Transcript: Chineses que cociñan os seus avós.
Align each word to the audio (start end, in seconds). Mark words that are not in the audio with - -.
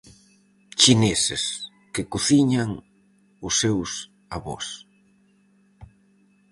Chineses 0.81 1.43
que 1.93 2.01
cociñan 2.13 2.69
os 3.47 3.53
seus 3.61 3.89
avós. 4.35 4.67